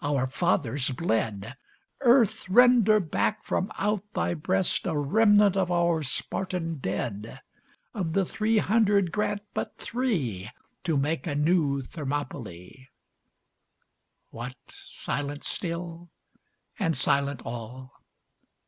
[0.00, 1.56] Our fathers bled.
[2.02, 2.48] Earth!
[2.48, 7.40] render back from out thy breast A remnant of our Spartan dead!
[7.92, 10.48] Of the three hundred grant but three
[10.84, 12.86] To make a new Thermopylæ!
[14.30, 16.12] What, silent still?
[16.78, 17.92] and silent all?